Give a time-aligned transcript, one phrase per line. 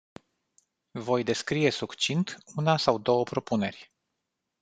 [1.09, 3.91] Voi descrie succint una sau două propuneri.